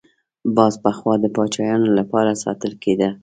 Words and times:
باز 0.55 0.73
پخوا 0.83 1.13
د 1.21 1.25
پاچایانو 1.35 1.87
لپاره 1.97 2.31
ساتل 2.43 2.73
کېده 2.83 3.09